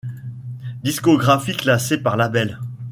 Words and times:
Discographie 0.83 1.55
classée 1.55 1.99
par 1.99 2.17
label. 2.17 2.57